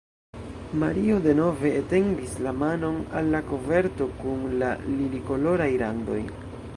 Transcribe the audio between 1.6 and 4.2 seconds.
etendis la manon al la koverto